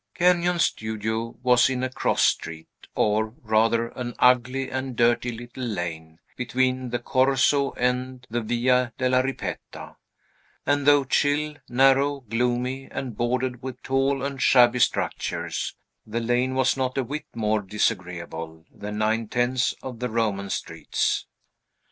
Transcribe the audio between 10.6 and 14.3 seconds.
and though chill, narrow, gloomy, and bordered with tall